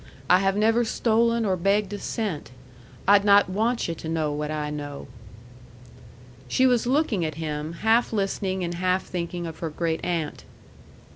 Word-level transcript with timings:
I 0.31 0.39
have 0.39 0.57
never 0.57 0.83
stolen 0.83 1.45
or 1.45 1.55
begged 1.55 1.93
a 1.93 1.99
cent. 1.99 2.49
I'd 3.07 3.23
not 3.23 3.51
want 3.51 3.87
yu' 3.87 3.93
to 3.93 4.09
know 4.09 4.33
what 4.33 4.49
I 4.49 4.71
know." 4.71 5.07
She 6.47 6.65
was 6.65 6.87
looking 6.87 7.23
at 7.23 7.35
him, 7.35 7.73
half 7.85 8.11
listening 8.11 8.63
and 8.63 8.73
half 8.73 9.03
thinking 9.05 9.45
of 9.45 9.59
her 9.59 9.69
great 9.69 10.03
aunt. 10.03 10.43